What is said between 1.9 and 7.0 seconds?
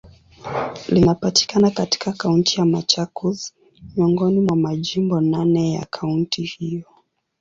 Kaunti ya Machakos, miongoni mwa majimbo naneya kaunti hiyo.